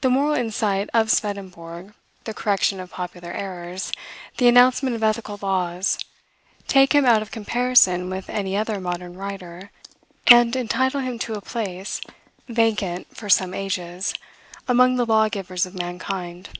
The 0.00 0.10
moral 0.10 0.36
insight 0.36 0.88
of 0.94 1.10
Swedenborg, 1.10 1.92
the 2.22 2.32
correction 2.32 2.78
of 2.78 2.92
popular 2.92 3.32
errors, 3.32 3.90
the 4.36 4.46
announcement 4.46 4.94
of 4.94 5.02
ethical 5.02 5.40
laws, 5.42 5.98
take 6.68 6.94
him 6.94 7.04
out 7.04 7.20
of 7.20 7.32
comparison 7.32 8.08
with 8.10 8.30
any 8.30 8.56
other 8.56 8.80
modern 8.80 9.16
writer, 9.16 9.72
and 10.28 10.54
entitle 10.54 11.00
him 11.00 11.18
to 11.18 11.34
a 11.34 11.40
place, 11.40 12.00
vacant 12.46 13.16
for 13.16 13.28
some 13.28 13.54
ages, 13.54 14.14
among 14.68 14.94
the 14.94 15.04
lawgivers 15.04 15.66
of 15.66 15.74
mankind. 15.74 16.50